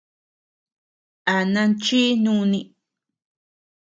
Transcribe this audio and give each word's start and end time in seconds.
A 1.33 1.35
nanchí 1.53 2.01
núni. 2.23 2.59